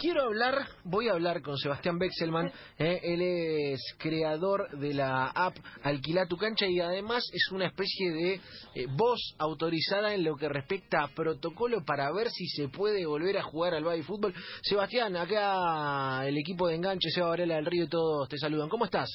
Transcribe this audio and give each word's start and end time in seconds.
quiero 0.00 0.22
hablar, 0.22 0.66
voy 0.84 1.08
a 1.08 1.12
hablar 1.12 1.42
con 1.42 1.58
Sebastián 1.58 1.98
Bexelman, 1.98 2.50
eh, 2.78 3.00
él 3.02 3.20
es 3.20 3.80
creador 3.98 4.78
de 4.78 4.94
la 4.94 5.26
app 5.26 5.54
Alquila 5.82 6.26
tu 6.26 6.38
cancha 6.38 6.66
y 6.66 6.80
además 6.80 7.22
es 7.32 7.50
una 7.52 7.66
especie 7.66 8.10
de 8.10 8.34
eh, 8.74 8.86
voz 8.96 9.20
autorizada 9.38 10.14
en 10.14 10.24
lo 10.24 10.36
que 10.36 10.48
respecta 10.48 11.02
a 11.02 11.08
protocolo 11.08 11.84
para 11.84 12.10
ver 12.12 12.30
si 12.30 12.46
se 12.46 12.68
puede 12.68 13.04
volver 13.04 13.36
a 13.36 13.42
jugar 13.42 13.74
al 13.74 13.84
baby 13.84 14.02
fútbol. 14.02 14.34
Sebastián, 14.62 15.16
acá 15.16 16.26
el 16.26 16.38
equipo 16.38 16.68
de 16.68 16.76
enganche, 16.76 17.10
Seba 17.10 17.28
Varela 17.28 17.56
del 17.56 17.66
Río 17.66 17.84
y 17.84 17.88
todos 17.88 18.28
te 18.28 18.38
saludan. 18.38 18.70
¿Cómo 18.70 18.86
estás? 18.86 19.08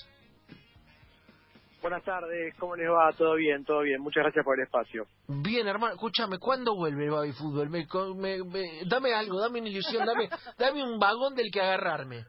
Buenas 1.85 2.03
tardes, 2.03 2.55
¿cómo 2.57 2.75
les 2.75 2.89
va? 2.89 3.13
¿Todo 3.15 3.35
bien? 3.35 3.63
¿Todo 3.63 3.81
bien? 3.81 4.01
Muchas 4.01 4.23
gracias 4.23 4.43
por 4.43 4.57
el 4.57 4.65
espacio. 4.65 5.05
Bien, 5.27 5.67
hermano, 5.67 5.93
escúchame, 5.93 6.39
¿cuándo 6.39 6.75
vuelve 6.75 7.03
el 7.03 7.11
baby 7.11 7.31
fútbol? 7.33 7.69
Me, 7.69 7.85
dame 8.89 9.13
algo, 9.13 9.39
dame 9.39 9.59
una 9.59 9.69
ilusión, 9.69 10.03
dame, 10.03 10.27
dame 10.57 10.83
un 10.83 10.97
vagón 10.97 11.35
del 11.35 11.51
que 11.53 11.61
agarrarme. 11.61 12.25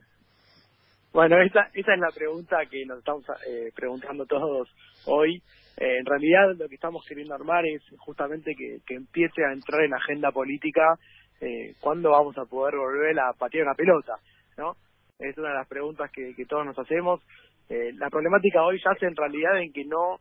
Bueno, 1.11 1.41
esa, 1.41 1.71
esa 1.73 1.95
es 1.95 1.99
la 1.99 2.11
pregunta 2.15 2.59
que 2.71 2.85
nos 2.85 2.99
estamos 2.99 3.25
eh, 3.49 3.71
preguntando 3.75 4.27
todos 4.27 4.69
hoy. 5.07 5.37
Eh, 5.79 6.01
en 6.01 6.05
realidad 6.05 6.55
lo 6.59 6.69
que 6.69 6.75
estamos 6.75 7.03
queriendo 7.09 7.35
armar 7.35 7.65
es 7.65 7.81
justamente 7.97 8.55
que, 8.55 8.81
que 8.87 8.95
empiece 8.95 9.43
a 9.43 9.55
entrar 9.55 9.85
en 9.85 9.93
la 9.93 9.97
agenda 9.97 10.33
política 10.33 10.99
eh, 11.41 11.73
cuándo 11.81 12.11
vamos 12.11 12.37
a 12.37 12.45
poder 12.45 12.77
volver 12.77 13.19
a 13.21 13.33
patear 13.33 13.65
una 13.65 13.75
pelota, 13.75 14.17
¿no? 14.59 14.77
Es 15.19 15.35
una 15.39 15.49
de 15.49 15.55
las 15.55 15.67
preguntas 15.67 16.11
que, 16.13 16.35
que 16.37 16.45
todos 16.45 16.67
nos 16.67 16.79
hacemos. 16.79 17.23
Eh, 17.69 17.93
la 17.95 18.11
problemática 18.11 18.63
hoy 18.63 18.81
yace 18.85 19.07
en 19.07 19.17
realidad 19.17 19.61
en 19.61 19.73
que 19.73 19.85
no, 19.85 20.21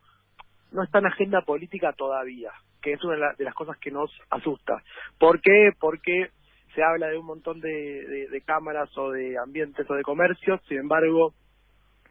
no 0.71 0.83
está 0.83 0.99
en 0.99 1.07
agenda 1.07 1.41
política 1.41 1.93
todavía, 1.93 2.51
que 2.81 2.93
es 2.93 3.03
una 3.03 3.33
de, 3.37 3.43
las 3.43 3.53
cosas 3.53 3.77
que 3.77 3.91
nos 3.91 4.11
asusta. 4.29 4.81
¿Por 5.19 5.41
qué? 5.41 5.71
Porque 5.79 6.29
se 6.73 6.83
habla 6.83 7.07
de 7.07 7.17
un 7.17 7.25
montón 7.25 7.61
de, 7.61 8.27
de, 8.29 8.41
cámaras 8.41 8.89
o 8.97 9.11
de 9.11 9.37
ambientes 9.37 9.89
o 9.89 9.93
de 9.93 10.03
comercios, 10.03 10.59
sin 10.67 10.79
embargo, 10.79 11.33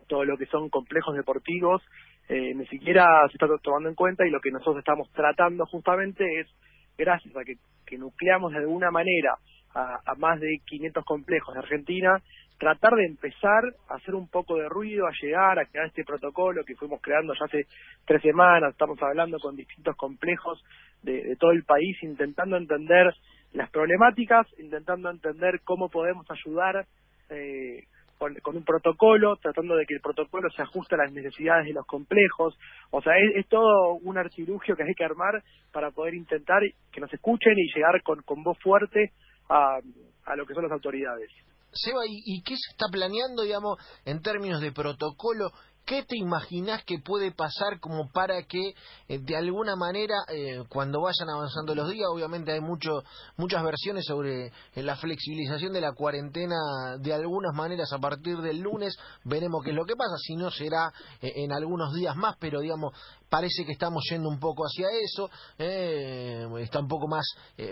todo 0.09 0.25
lo 0.25 0.36
que 0.36 0.47
son 0.47 0.69
complejos 0.70 1.14
deportivos 1.14 1.83
eh, 2.28 2.55
ni 2.55 2.66
siquiera 2.66 3.05
se 3.28 3.34
está 3.34 3.47
tomando 3.62 3.89
en 3.89 3.94
cuenta 3.94 4.27
y 4.27 4.31
lo 4.31 4.41
que 4.41 4.50
nosotros 4.50 4.78
estamos 4.78 5.11
tratando 5.12 5.66
justamente 5.66 6.25
es, 6.41 6.48
gracias 6.97 7.37
a 7.37 7.44
que, 7.44 7.56
que 7.84 7.98
nucleamos 7.98 8.53
de 8.53 8.59
alguna 8.59 8.91
manera 8.91 9.37
a, 9.75 10.00
a 10.05 10.14
más 10.17 10.41
de 10.41 10.61
500 10.64 11.05
complejos 11.05 11.55
de 11.55 11.61
Argentina, 11.61 12.22
tratar 12.58 12.94
de 12.94 13.06
empezar 13.06 13.64
a 13.89 13.97
hacer 13.97 14.14
un 14.14 14.28
poco 14.28 14.56
de 14.56 14.69
ruido, 14.69 15.06
a 15.06 15.12
llegar 15.20 15.58
a 15.58 15.66
crear 15.66 15.86
este 15.86 16.05
protocolo 16.05 16.64
que 16.64 16.77
fuimos 16.77 17.00
creando 17.00 17.34
ya 17.34 17.47
hace 17.47 17.66
tres 18.06 18.22
semanas, 18.22 18.72
estamos 18.72 19.00
hablando 19.03 19.39
con 19.39 19.56
distintos 19.56 19.97
complejos 19.97 20.62
de, 21.03 21.36
todo 21.39 21.50
el 21.50 21.64
país, 21.64 21.97
intentando 22.03 22.56
entender 22.56 23.12
las 23.53 23.70
problemáticas, 23.70 24.47
intentando 24.58 25.11
entender 25.11 25.61
cómo 25.64 25.88
podemos 25.88 26.27
ayudar 26.31 26.86
eh, 27.31 27.84
con, 28.19 28.56
un 28.56 28.64
protocolo, 28.64 29.36
tratando 29.36 29.77
de 29.77 29.84
que 29.84 29.94
el 29.94 30.00
protocolo 30.00 30.48
se 30.50 30.62
ajuste 30.62 30.94
a 30.94 30.98
las 30.98 31.12
necesidades 31.12 31.66
de 31.66 31.75
los 31.75 31.86
complejos. 31.86 32.56
O 32.91 33.03
sea, 33.03 33.12
es, 33.19 33.47
todo 33.48 33.94
un 33.94 34.16
artilugio 34.16 34.77
que 34.77 34.84
hay 34.84 34.94
que 34.94 35.05
armar 35.05 35.42
para 35.72 35.91
poder 35.91 36.14
intentar 36.14 36.62
que 36.91 37.00
nos 37.00 37.12
escuchen 37.12 37.59
y 37.59 37.72
llegar 37.75 38.03
con, 38.03 38.22
con 38.22 38.42
voz 38.42 38.59
fuerte 38.61 39.12
a, 39.48 39.78
a 40.25 40.37
lo 40.37 40.47
que 40.47 40.55
son 40.55 40.62
las 40.64 40.73
autoridades. 40.73 41.31
Seba, 41.73 42.03
¿y, 42.06 42.41
qué 42.42 42.55
se 42.56 42.70
está 42.70 42.87
planeando, 42.91 43.42
digamos, 43.42 43.78
en 44.05 44.23
términos 44.23 44.61
de 44.61 44.70
protocolo? 44.73 45.50
¿Qué 45.85 46.03
te 46.03 46.17
imaginas 46.17 46.83
que 46.85 46.99
puede 46.99 47.31
pasar 47.31 47.79
como 47.79 48.11
para 48.11 48.43
que 48.45 48.73
eh, 49.07 49.19
de 49.19 49.37
alguna 49.37 49.77
manera 49.77 50.15
eh, 50.33 50.65
cuando 50.71 51.03
vayan 51.03 51.29
avanzando 51.29 51.75
los 51.75 51.91
días, 51.91 52.09
obviamente 52.11 52.53
hay 52.53 52.61
mucho, 52.61 53.03
muchas 53.37 53.63
versiones 53.63 54.07
sobre 54.07 54.47
eh, 54.47 54.83
la 54.83 54.97
flexibilización 54.97 55.75
de 55.75 55.83
la 55.83 55.93
cuarentena 55.93 56.57
de 56.99 57.12
algunas 57.12 57.55
maneras 57.55 57.93
a 57.93 57.99
partir 57.99 58.39
del 58.39 58.61
lunes, 58.61 58.97
veremos 59.25 59.62
qué 59.62 59.71
es 59.71 59.77
lo 59.77 59.85
que 59.85 59.95
pasa, 59.95 60.17
si 60.17 60.37
no 60.37 60.51
será 60.51 60.91
en 61.21 61.53
algunos 61.53 61.93
días 61.95 62.17
más, 62.17 62.37
pero 62.39 62.61
digamos, 62.61 62.95
parece 63.29 63.67
que 63.67 63.73
estamos 63.73 64.05
yendo 64.09 64.28
un 64.28 64.39
poco 64.39 64.65
hacia 64.65 64.89
eso, 64.91 65.28
está 65.59 66.81
un 66.81 66.89
poco 66.89 67.09
más 67.09 67.27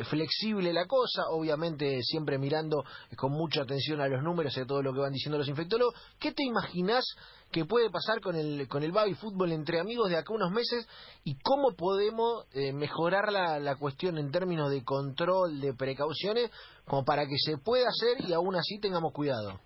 flexible 0.09 0.73
la 0.73 0.87
cosa, 0.87 1.23
obviamente 1.31 2.01
siempre 2.03 2.39
mirando 2.39 2.85
con 3.17 3.33
mucha 3.33 3.63
atención 3.63 4.01
a 4.01 4.09
los 4.09 4.23
números 4.23 4.57
y 4.57 4.61
a 4.61 4.67
todo 4.67 4.83
lo 4.83 4.93
que 4.93 5.01
van 5.01 5.13
diciendo 5.13 5.39
los 5.39 5.49
infectólogos. 5.49 5.95
¿Qué 6.19 6.33
te 6.33 6.43
imaginas 6.43 7.05
que 7.53 7.65
puede 7.67 7.91
pasar 7.91 8.21
con 8.21 8.35
el, 8.35 8.67
con 8.67 8.83
el 8.83 8.93
baby 8.93 9.15
fútbol 9.15 9.53
entre 9.53 9.79
amigos 9.79 10.09
de 10.09 10.17
acá 10.17 10.33
unos 10.33 10.51
meses 10.51 10.89
y 11.25 11.39
cómo 11.43 11.77
podemos 11.77 12.47
eh, 12.55 12.73
mejorar 12.73 13.31
la, 13.31 13.61
la 13.61 13.77
cuestión 13.77 14.19
en 14.19 14.33
términos 14.33 14.71
de 14.71 14.83
control, 14.83 15.61
de 15.61 15.75
precauciones, 15.75 16.51
como 16.87 17.05
para 17.05 17.23
que 17.27 17.37
se 17.37 17.59
pueda 17.59 17.85
hacer 17.87 18.29
y 18.29 18.33
aún 18.33 18.57
así 18.57 18.81
tengamos 18.81 19.13
cuidado. 19.13 19.61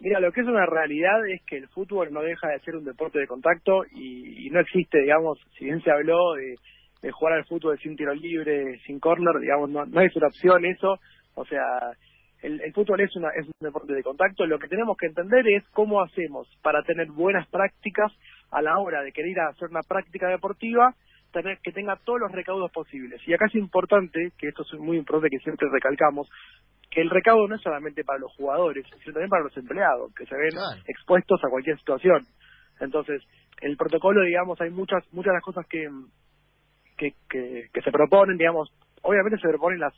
Mira, 0.00 0.20
lo 0.20 0.30
que 0.30 0.42
es 0.42 0.46
una 0.46 0.64
realidad 0.64 1.26
es 1.28 1.42
que 1.44 1.56
el 1.56 1.68
fútbol 1.68 2.12
no 2.12 2.20
deja 2.20 2.48
de 2.48 2.60
ser 2.60 2.76
un 2.76 2.84
deporte 2.84 3.18
de 3.18 3.26
contacto 3.26 3.82
y, 3.90 4.48
no 4.50 4.60
existe, 4.60 5.00
digamos, 5.00 5.38
si 5.58 5.64
bien 5.64 5.82
se 5.82 5.90
habló 5.90 6.34
de, 6.34 6.54
de, 7.02 7.10
jugar 7.10 7.34
al 7.34 7.44
fútbol 7.46 7.78
sin 7.80 7.96
tiro 7.96 8.14
libre, 8.14 8.78
sin 8.86 9.00
corner, 9.00 9.40
digamos, 9.40 9.70
no, 9.70 9.84
no 9.86 10.00
es 10.00 10.14
una 10.14 10.28
opción 10.28 10.64
eso, 10.64 10.98
o 11.34 11.44
sea, 11.46 11.62
el, 12.42 12.60
el, 12.60 12.72
fútbol 12.72 13.00
es, 13.00 13.14
una, 13.16 13.30
es 13.30 13.46
un 13.46 13.52
deporte 13.60 13.92
de 13.92 14.02
contacto, 14.02 14.46
lo 14.46 14.58
que 14.58 14.68
tenemos 14.68 14.96
que 14.96 15.06
entender 15.06 15.46
es 15.48 15.64
cómo 15.70 16.02
hacemos 16.02 16.48
para 16.62 16.82
tener 16.82 17.08
buenas 17.08 17.48
prácticas 17.48 18.12
a 18.50 18.62
la 18.62 18.78
hora 18.78 19.02
de 19.02 19.12
querer 19.12 19.32
ir 19.32 19.40
a 19.40 19.48
hacer 19.48 19.68
una 19.68 19.82
práctica 19.82 20.28
deportiva, 20.28 20.94
tener 21.32 21.58
que 21.62 21.72
tenga 21.72 21.96
todos 22.04 22.20
los 22.20 22.32
recaudos 22.32 22.70
posibles. 22.72 23.20
Y 23.26 23.34
acá 23.34 23.46
es 23.46 23.54
importante, 23.54 24.32
que 24.38 24.48
esto 24.48 24.62
es 24.62 24.78
muy 24.78 24.96
importante 24.96 25.30
que 25.30 25.42
siempre 25.42 25.68
recalcamos, 25.70 26.28
que 26.90 27.00
el 27.00 27.10
recaudo 27.10 27.48
no 27.48 27.56
es 27.56 27.62
solamente 27.62 28.04
para 28.04 28.18
los 28.18 28.32
jugadores, 28.34 28.86
sino 29.02 29.12
también 29.12 29.30
para 29.30 29.44
los 29.44 29.56
empleados, 29.56 30.14
que 30.14 30.24
se 30.24 30.34
ven 30.34 30.54
expuestos 30.86 31.40
a 31.44 31.50
cualquier 31.50 31.76
situación. 31.78 32.22
Entonces, 32.80 33.22
el 33.60 33.76
protocolo, 33.76 34.22
digamos, 34.22 34.60
hay 34.60 34.70
muchas 34.70 35.04
muchas 35.12 35.32
de 35.32 35.36
las 35.36 35.42
cosas 35.42 35.66
que, 35.66 35.88
que, 36.96 37.12
que, 37.28 37.68
que 37.72 37.82
se 37.82 37.90
proponen, 37.90 38.38
digamos, 38.38 38.72
obviamente 39.02 39.38
se 39.38 39.48
proponen 39.48 39.80
las 39.80 39.94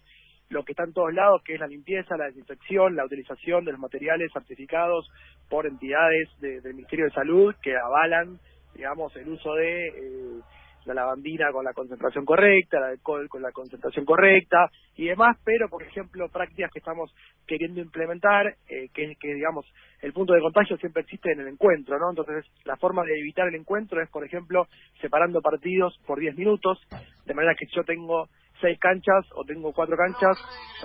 lo 0.50 0.64
que 0.64 0.72
está 0.72 0.84
en 0.84 0.92
todos 0.92 1.14
lados, 1.14 1.42
que 1.44 1.54
es 1.54 1.60
la 1.60 1.66
limpieza, 1.66 2.16
la 2.16 2.26
desinfección, 2.26 2.96
la 2.96 3.04
utilización 3.04 3.64
de 3.64 3.72
los 3.72 3.80
materiales 3.80 4.32
certificados 4.32 5.08
por 5.48 5.66
entidades 5.66 6.28
del 6.40 6.74
Ministerio 6.74 7.06
de 7.06 7.12
Salud 7.12 7.54
que 7.62 7.76
avalan, 7.76 8.38
digamos, 8.74 9.14
el 9.16 9.28
uso 9.28 9.54
de 9.54 9.88
eh, 9.88 10.40
la 10.86 10.94
lavandina 10.94 11.52
con 11.52 11.64
la 11.64 11.72
concentración 11.72 12.24
correcta, 12.24 12.78
el 12.78 12.84
alcohol 12.84 13.28
con 13.28 13.42
la 13.42 13.52
concentración 13.52 14.04
correcta 14.04 14.70
y 14.96 15.06
demás, 15.06 15.36
pero, 15.44 15.68
por 15.68 15.84
ejemplo, 15.84 16.28
prácticas 16.28 16.72
que 16.72 16.80
estamos 16.80 17.14
queriendo 17.46 17.80
implementar, 17.80 18.56
eh, 18.68 18.88
que, 18.92 19.14
que, 19.20 19.34
digamos, 19.34 19.66
el 20.00 20.12
punto 20.12 20.32
de 20.32 20.40
contagio 20.40 20.76
siempre 20.78 21.02
existe 21.02 21.30
en 21.32 21.40
el 21.40 21.48
encuentro, 21.48 21.96
¿no? 21.98 22.10
Entonces, 22.10 22.44
la 22.64 22.76
forma 22.76 23.04
de 23.04 23.18
evitar 23.18 23.46
el 23.46 23.54
encuentro 23.54 24.02
es, 24.02 24.10
por 24.10 24.24
ejemplo, 24.24 24.66
separando 25.00 25.40
partidos 25.40 25.96
por 26.06 26.18
10 26.18 26.36
minutos, 26.36 26.80
de 27.24 27.34
manera 27.34 27.54
que 27.54 27.66
yo 27.66 27.84
tengo 27.84 28.28
seis 28.60 28.78
canchas 28.78 29.26
o 29.34 29.44
tengo 29.44 29.72
cuatro 29.72 29.96
canchas, 29.96 30.38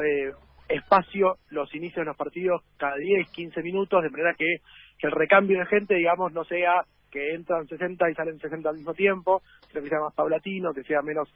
eh, 0.04 0.32
espacio 0.70 1.38
los 1.50 1.74
inicios 1.76 2.02
de 2.02 2.06
los 2.06 2.18
partidos 2.18 2.62
cada 2.78 2.96
10, 2.96 3.30
15 3.32 3.62
minutos, 3.62 4.02
de 4.02 4.10
manera 4.10 4.34
que, 4.38 4.58
que 4.98 5.08
el 5.08 5.14
recambio 5.14 5.60
de 5.60 5.66
gente, 5.68 5.96
digamos, 5.96 6.34
no 6.34 6.44
sea 6.46 6.86
que 7.16 7.34
entran 7.34 7.66
60 7.66 8.10
y 8.10 8.14
salen 8.14 8.40
60 8.40 8.68
al 8.68 8.76
mismo 8.76 8.94
tiempo, 8.94 9.42
sino 9.70 9.82
que 9.82 9.90
sea 9.90 10.00
más 10.00 10.14
paulatino, 10.14 10.74
que 10.74 10.84
sea 10.84 11.02
menos, 11.02 11.30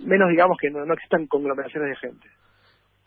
menos 0.00 0.30
digamos, 0.30 0.56
que 0.58 0.70
no, 0.70 0.90
existan 0.94 1.26
conglomeraciones 1.26 1.90
de 1.90 2.08
gente. 2.08 2.28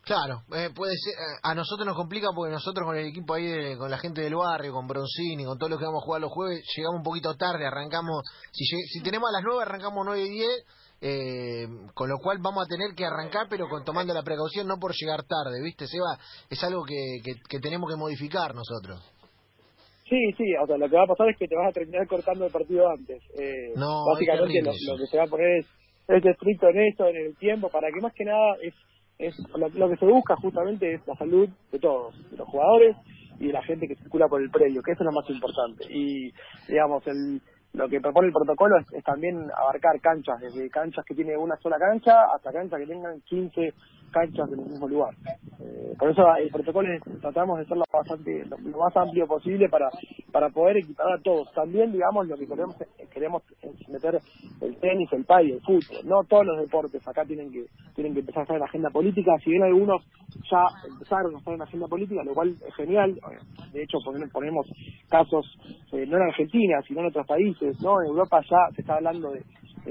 Claro, 0.04 0.42
eh, 0.54 0.70
puede 0.76 0.94
ser, 0.98 1.14
eh, 1.14 1.40
a 1.42 1.56
nosotros 1.56 1.86
nos 1.86 1.96
complica 1.96 2.28
porque 2.36 2.52
nosotros 2.52 2.86
con 2.86 2.98
el 2.98 3.08
equipo 3.08 3.34
ahí, 3.34 3.76
con 3.78 3.90
la 3.90 3.98
gente 3.98 4.22
del 4.22 4.36
barrio, 4.36 4.72
con 4.72 4.88
Bronzini, 4.88 5.46
con 5.46 5.58
todos 5.58 5.72
los 5.72 5.80
que 5.80 5.86
vamos 5.86 6.04
a 6.04 6.06
jugar 6.06 6.22
los 6.22 6.32
jueves, 6.32 6.62
llegamos 6.76 6.98
un 6.98 7.04
poquito 7.04 7.36
tarde, 7.36 7.66
arrancamos, 7.66 8.22
si, 8.52 8.66
si 8.66 9.02
tenemos 9.02 9.30
a 9.30 9.38
las 9.38 9.44
9 9.44 9.62
arrancamos 9.62 10.06
9 10.06 10.22
y 10.22 10.30
10, 10.30 10.50
eh, 11.02 11.66
con 11.96 12.10
lo 12.10 12.18
cual 12.22 12.38
vamos 12.42 12.64
a 12.64 12.70
tener 12.70 12.94
que 12.96 13.06
arrancar, 13.06 13.48
pero 13.50 13.68
con 13.68 13.84
tomando 13.84 14.14
la 14.14 14.22
precaución, 14.22 14.68
no 14.68 14.78
por 14.78 14.94
llegar 14.94 15.26
tarde, 15.26 15.58
¿viste, 15.64 15.88
Seba? 15.88 16.14
Es 16.48 16.64
algo 16.64 16.84
que, 16.86 17.18
que, 17.26 17.60
tenemos 17.60 17.90
que 17.90 17.98
modificar 17.98 18.54
nosotros. 18.54 19.02
Sí, 20.08 20.20
sí, 20.38 20.46
o 20.62 20.68
sea, 20.68 20.78
lo 20.78 20.90
que 20.90 20.96
va 20.96 21.04
a 21.04 21.08
pasar 21.08 21.30
es 21.30 21.38
que 21.38 21.48
te 21.48 21.56
vas 21.56 21.70
a 21.70 21.74
terminar 21.74 22.06
cortando 22.06 22.46
el 22.46 22.52
partido 22.52 22.88
antes. 22.88 23.24
Eh, 23.40 23.74
no, 23.76 24.06
básicamente 24.14 24.62
lo, 24.62 24.98
que 24.98 25.08
se 25.08 25.18
va 25.18 25.24
a 25.24 25.28
poner 25.28 25.60
es, 25.60 25.66
es 26.08 26.26
estricto 26.26 26.68
en 26.70 26.80
esto, 26.82 27.08
en 27.08 27.16
el 27.16 27.38
tiempo, 27.38 27.70
para 27.70 27.88
que 27.92 28.02
más 28.02 28.14
que 28.14 28.26
nada 28.26 28.58
es, 28.62 28.76
es 29.18 29.36
lo, 29.56 29.90
que 29.90 29.98
se 29.98 30.06
busca 30.06 30.36
justamente 30.36 30.94
es 30.94 31.08
la 31.08 31.16
salud 31.16 31.50
de 31.72 31.80
todos, 31.80 32.14
de 32.30 32.38
los 32.38 32.48
jugadores 32.48 32.96
y 33.40 33.48
de 33.48 33.54
la 33.54 33.64
gente 33.64 33.88
que 33.88 33.96
circula 33.96 34.28
por 34.28 34.42
el 34.42 34.52
predio, 34.52 34.84
que 34.84 34.92
eso 34.92 35.02
es 35.02 35.06
lo 35.06 35.20
más 35.20 35.28
importante. 35.30 35.86
Y, 35.90 36.32
digamos, 36.68 37.02
el, 37.08 37.42
lo 37.74 37.88
que 37.88 38.02
propone 38.02 38.28
el 38.28 38.34
protocolo 38.34 38.78
es, 38.78 39.04
también 39.04 39.50
abarcar 39.56 40.00
canchas, 40.02 40.40
desde 40.42 40.70
canchas 40.70 41.06
que 41.06 41.16
tiene 41.16 41.38
una 41.38 41.56
sola 41.58 41.78
cancha 41.78 42.26
hasta 42.34 42.52
canchas 42.52 42.80
que 42.80 42.88
tengan 42.88 43.22
15 43.22 43.74
canchas 44.12 44.52
en 44.52 44.60
el 44.60 44.66
mismo 44.66 44.88
lugar. 44.88 45.14
Eh, 45.60 45.94
por 45.98 46.10
eso 46.10 46.24
el 46.36 46.50
protocolo 46.50 46.94
es, 46.94 47.02
tratamos 47.22 47.58
de 47.58 47.64
hacerlo 47.64 47.86
bastante, 47.92 48.46
lo, 48.46 48.58
más 48.78 48.96
amplio 48.98 49.26
posible 49.26 49.70
para, 49.70 49.90
para 50.32 50.50
poder 50.50 50.78
equipar 50.78 51.14
a 51.14 51.22
todos. 51.22 51.52
También, 51.54 51.92
digamos, 51.92 52.28
lo 52.28 52.38
que 52.38 52.48
queremos 52.48 52.76
queremos 53.12 53.44
meter 53.88 54.20
el 54.62 54.76
tenis, 54.78 55.12
el 55.14 55.26
pay, 55.26 55.52
el 55.52 55.62
fútbol. 55.62 56.06
No 56.06 56.24
todos 56.24 56.46
los 56.46 56.60
deportes 56.60 57.08
acá 57.08 57.26
tienen 57.26 57.52
que 57.52 57.66
tienen 57.96 58.14
que 58.14 58.22
empezar 58.22 58.42
a 58.42 58.44
estar 58.44 58.56
en 58.56 58.62
la 58.62 58.66
agenda 58.66 58.90
política. 58.90 59.32
Si 59.44 59.50
bien 59.52 59.64
algunos 59.64 60.04
ya 60.50 60.64
empezaron 60.88 61.36
a 61.36 61.38
estar 61.38 61.54
en 61.54 61.60
la 61.60 61.66
agenda 61.66 61.88
política, 61.88 62.24
lo 62.24 62.34
cual 62.34 62.56
es 62.66 62.76
genial. 62.76 63.20
De 63.74 63.84
hecho, 63.84 64.00
ponemos 64.32 64.68
casos 65.10 65.46
eh, 65.92 66.06
no 66.08 66.18
en 66.18 66.24
Argentina, 66.24 66.82
sino 66.88 67.02
en 67.02 67.08
otros 67.08 67.28
países. 67.28 67.80
no 67.82 68.02
En 68.02 68.08
Europa 68.08 68.42
ya 68.50 68.74
se 68.76 68.82
está 68.82 68.96
hablando 68.96 69.32
de, 69.32 69.44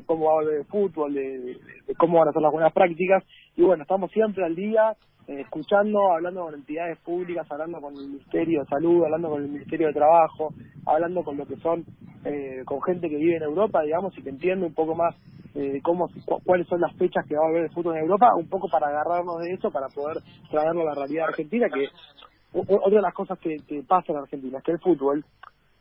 cómo 0.07 0.27
va 0.27 0.33
a 0.33 0.35
volver 0.37 0.59
el 0.59 0.65
fútbol, 0.67 1.15
de, 1.15 1.57
cómo 1.99 2.19
van 2.19 2.29
a 2.29 2.33
ser 2.33 2.43
las 2.43 2.53
buenas 2.53 2.73
prácticas. 2.73 3.25
Y 3.57 3.63
bueno, 3.63 3.83
estamos 3.83 4.11
siempre 4.11 4.45
al 4.45 4.57
día 4.57 4.97
eh, 5.27 5.41
escuchando, 5.41 6.13
hablando 6.13 6.45
con 6.45 6.55
entidades 6.55 6.99
públicas, 6.99 7.47
hablando 7.51 7.81
con 7.81 7.95
el 7.95 8.09
Ministerio 8.09 8.61
de 8.61 8.67
Salud, 8.67 9.05
hablando 9.05 9.31
con 9.31 9.43
el 9.43 9.49
Ministerio 9.49 9.89
de 9.89 9.93
Trabajo, 9.93 10.55
hablando 10.87 11.23
con 11.23 11.37
lo 11.37 11.47
que 11.47 11.57
son, 11.57 11.85
eh, 12.25 12.63
con 12.65 12.83
gente 12.83 13.09
que 13.09 13.17
vive 13.17 13.37
en 13.37 13.43
Europa, 13.43 13.83
digamos, 13.83 14.17
y 14.19 14.23
que 14.23 14.31
entiende 14.31 14.67
un 14.67 14.75
poco 14.75 14.95
más 14.95 15.15
eh, 15.55 15.81
cómo, 15.83 16.09
cuáles 16.45 16.67
son 16.69 16.81
las 16.81 16.95
fechas 16.97 17.27
que 17.27 17.35
va 17.37 17.45
a 17.45 17.49
haber 17.49 17.65
el 17.65 17.71
fútbol 17.71 17.97
en 17.97 18.03
Europa, 18.03 18.35
un 18.37 18.49
poco 18.49 18.69
para 18.69 18.89
agarrarnos 18.89 19.41
de 19.41 19.53
eso, 19.53 19.71
para 19.71 19.89
poder 19.89 20.19
traerlo 20.51 20.83
a 20.83 20.87
la 20.87 20.95
realidad 20.95 21.29
argentina, 21.29 21.69
que 21.69 21.89
otra 22.53 22.97
de 22.97 23.03
las 23.03 23.15
cosas 23.15 23.39
que, 23.39 23.57
que 23.67 23.83
pasa 23.83 24.13
en 24.13 24.19
Argentina 24.19 24.59
es 24.59 24.65
que 24.65 24.73
el 24.73 24.81
fútbol, 24.81 25.25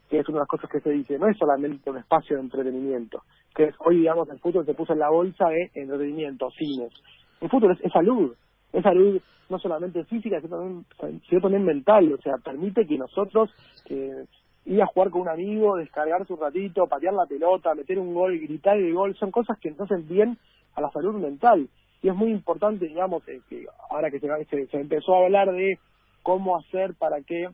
que 0.09 0.19
es 0.19 0.29
una 0.29 0.37
de 0.37 0.41
las 0.41 0.47
cosas 0.47 0.69
que 0.69 0.79
se 0.79 0.91
dice, 0.91 1.17
no 1.17 1.27
es 1.27 1.37
solamente 1.37 1.89
un 1.89 1.97
espacio 1.97 2.35
de 2.35 2.43
entretenimiento, 2.43 3.23
que 3.55 3.71
hoy, 3.79 3.97
digamos, 3.97 4.29
el 4.29 4.39
fútbol 4.39 4.65
se 4.65 4.73
puso 4.73 4.93
en 4.93 4.99
la 4.99 5.09
bolsa 5.09 5.49
de 5.49 5.71
entretenimiento, 5.73 6.49
cines. 6.51 6.93
El 7.41 7.49
fútbol 7.49 7.77
es 7.81 7.91
salud, 7.91 8.33
es 8.73 8.83
salud 8.83 9.21
no 9.49 9.57
solamente 9.59 10.03
física, 10.05 10.39
sino 10.41 10.83
también, 10.97 11.21
sino 11.27 11.41
también 11.41 11.65
mental, 11.65 12.13
o 12.13 12.21
sea, 12.21 12.37
permite 12.37 12.85
que 12.85 12.97
nosotros 12.97 13.49
eh, 13.89 14.25
ir 14.69 14.81
a 14.83 14.85
jugar 14.85 15.09
con 15.09 15.21
un 15.21 15.29
amigo, 15.29 15.77
descargarse 15.77 16.31
un 16.31 16.39
ratito, 16.39 16.87
patear 16.87 17.13
la 17.13 17.25
pelota, 17.25 17.73
meter 17.73 17.97
un 17.97 18.13
gol, 18.13 18.37
gritar 18.39 18.77
el 18.77 18.93
gol, 18.93 19.15
son 19.15 19.31
cosas 19.31 19.57
que 19.59 19.71
nos 19.71 19.81
hacen 19.81 20.07
bien 20.07 20.37
a 20.75 20.81
la 20.81 20.91
salud 20.91 21.15
mental. 21.15 21.67
Y 22.03 22.07
es 22.07 22.15
muy 22.15 22.29
importante, 22.29 22.85
digamos, 22.85 23.27
eh, 23.27 23.41
que 23.49 23.65
ahora 23.89 24.11
que 24.11 24.19
se, 24.19 24.77
empezó 24.77 25.15
a 25.15 25.25
hablar 25.25 25.51
de 25.51 25.79
cómo 26.21 26.55
hacer 26.55 26.93
para 26.93 27.21
que 27.21 27.47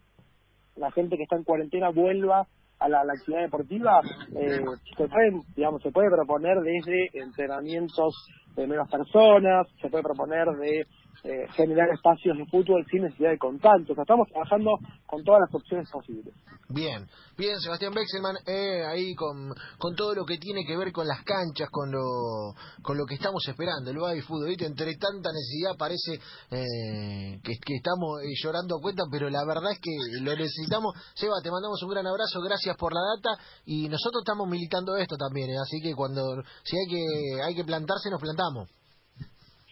la 0.75 0.91
gente 0.91 1.15
que 1.15 1.23
está 1.23 1.37
en 1.37 1.45
cuarentena 1.45 1.89
vuelva 1.89 2.47
a 2.79 2.89
la, 2.89 3.01
actividad 3.01 3.43
deportiva, 3.43 4.01
eh, 4.35 4.59
se 4.97 5.07
puede, 5.07 5.41
digamos, 5.55 5.81
se 5.81 5.91
puede 5.91 6.09
proponer 6.11 6.59
desde 6.59 7.09
entrenamientos 7.13 8.13
de 8.55 8.67
menos 8.67 8.89
personas, 8.89 9.67
se 9.81 9.89
puede 9.89 10.03
proponer 10.03 10.47
de 10.47 10.87
eh, 11.23 11.47
generar 11.55 11.89
espacios 11.89 12.37
de 12.37 12.45
fútbol 12.45 12.85
sin 12.89 13.03
necesidad 13.03 13.31
de 13.31 13.37
contacto. 13.37 13.93
O 13.93 13.95
sea, 13.95 14.03
estamos 14.03 14.27
trabajando 14.29 14.71
con 15.05 15.23
todas 15.23 15.41
las 15.41 15.55
opciones 15.55 15.89
posibles. 15.89 16.33
Bien, 16.67 17.07
bien, 17.37 17.59
Sebastián 17.59 17.93
Bexelman, 17.93 18.37
eh, 18.47 18.83
ahí 18.89 19.13
con, 19.13 19.53
con 19.77 19.95
todo 19.95 20.15
lo 20.15 20.25
que 20.25 20.39
tiene 20.39 20.65
que 20.65 20.75
ver 20.75 20.91
con 20.91 21.07
las 21.07 21.21
canchas, 21.23 21.69
con 21.69 21.91
lo, 21.91 22.55
con 22.81 22.97
lo 22.97 23.05
que 23.05 23.13
estamos 23.15 23.47
esperando, 23.47 23.91
el 23.91 23.99
baby 23.99 24.21
fútbol, 24.21 24.49
¿viste? 24.49 24.65
Entre 24.65 24.97
tanta 24.97 25.29
necesidad 25.29 25.77
parece 25.77 26.15
eh, 26.49 27.39
que, 27.43 27.53
que, 27.63 27.75
estamos 27.75 28.19
eh, 28.23 28.33
llorando 28.41 28.77
a 28.77 28.81
cuenta, 28.81 29.03
pero 29.11 29.29
la 29.29 29.45
verdad 29.45 29.73
es 29.73 29.79
que 29.79 29.91
lo 30.21 30.35
necesitamos. 30.35 30.93
Seba, 31.13 31.35
te 31.43 31.51
mandamos 31.51 31.81
un 31.83 31.89
gran 31.89 32.07
abrazo, 32.07 32.41
gracias 32.41 32.75
por 32.77 32.93
la 32.93 33.01
data 33.15 33.41
y 33.65 33.87
nosotros 33.87 34.23
estamos 34.25 34.49
militando 34.49 34.97
esto 34.97 35.17
también, 35.17 35.51
¿eh? 35.51 35.57
así 35.61 35.79
que 35.81 35.93
cuando 35.93 36.41
si 36.63 36.77
hay 36.77 36.87
que 36.89 37.43
hay 37.43 37.55
que 37.55 37.63
plantarse, 37.63 38.09
nos 38.09 38.19
plantamos. 38.19 38.44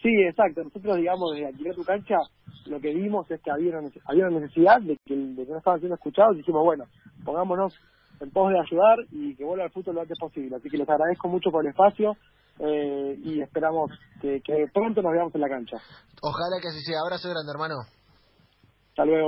Sí, 0.02 0.10
exacto. 0.28 0.62
Nosotros, 0.62 0.96
digamos, 0.96 1.32
desde 1.32 1.46
alquilar 1.46 1.74
tu 1.74 1.84
cancha, 1.84 2.16
lo 2.66 2.78
que 2.80 2.92
vimos 2.92 3.30
es 3.30 3.40
que 3.40 3.50
había 3.50 3.78
una, 3.78 3.90
había 4.04 4.28
necesidad 4.28 4.80
de 4.80 4.98
que, 5.04 5.16
de 5.16 5.46
que 5.46 5.50
no 5.50 5.58
estaban 5.58 5.80
siendo 5.80 5.94
escuchados 5.94 6.34
y 6.34 6.38
dijimos, 6.38 6.62
bueno, 6.62 6.84
pongámonos 7.24 7.74
en 8.20 8.30
pos 8.30 8.52
de 8.52 8.60
ayudar 8.60 8.98
y 9.10 9.34
que 9.34 9.44
vuelva 9.44 9.64
al 9.64 9.70
fútbol 9.70 9.94
lo 9.96 10.02
antes 10.02 10.18
posible. 10.18 10.56
Así 10.56 10.68
que 10.68 10.76
les 10.76 10.88
agradezco 10.88 11.28
mucho 11.28 11.50
por 11.50 11.64
el 11.64 11.70
espacio 11.70 12.16
eh, 12.58 13.18
y 13.22 13.40
esperamos 13.40 13.90
que, 14.20 14.40
que 14.40 14.66
pronto 14.72 15.02
nos 15.02 15.12
veamos 15.12 15.34
en 15.34 15.40
la 15.40 15.48
cancha. 15.48 15.76
Ojalá 16.22 16.60
que 16.60 16.68
así 16.68 16.80
sea. 16.80 17.00
Abrazo 17.04 17.30
grande, 17.30 17.50
hermano. 17.50 17.74
Hasta 18.90 19.04
luego. 19.04 19.22